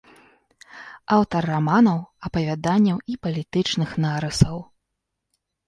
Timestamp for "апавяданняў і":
2.29-3.21